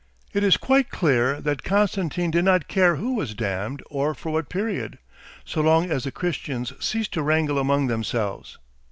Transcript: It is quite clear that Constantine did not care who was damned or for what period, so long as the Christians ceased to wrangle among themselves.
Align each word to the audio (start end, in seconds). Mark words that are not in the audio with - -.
It 0.33 0.43
is 0.43 0.57
quite 0.57 0.89
clear 0.89 1.39
that 1.41 1.61
Constantine 1.63 2.31
did 2.31 2.43
not 2.43 2.67
care 2.67 2.95
who 2.95 3.13
was 3.13 3.35
damned 3.35 3.83
or 3.87 4.15
for 4.15 4.31
what 4.31 4.49
period, 4.49 4.97
so 5.45 5.61
long 5.61 5.91
as 5.91 6.05
the 6.05 6.11
Christians 6.11 6.73
ceased 6.83 7.13
to 7.13 7.21
wrangle 7.21 7.59
among 7.59 7.85
themselves. 7.85 8.57